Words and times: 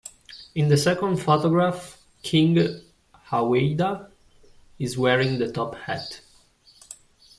In 0.55 0.67
the 0.69 0.77
second 0.77 1.17
photograph, 1.17 2.01
King 2.23 2.55
Aweida 3.31 4.09
is 4.79 4.97
wearing 4.97 5.37
the 5.37 5.51
top 5.51 5.75
hat. 5.75 6.21